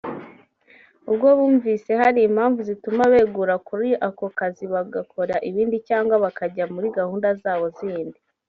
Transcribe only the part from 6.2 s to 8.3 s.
bakajya muri gahunda zabo zindi